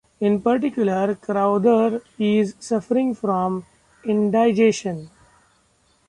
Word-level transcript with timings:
In 0.19 0.41
particular, 0.41 1.13
Crowther 1.13 2.01
is 2.17 2.55
suffering 2.59 3.13
from 3.13 3.67
indigestion. 4.03 5.11